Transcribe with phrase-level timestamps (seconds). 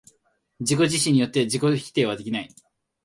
[0.59, 2.49] 自己自身によって自己否定はできない。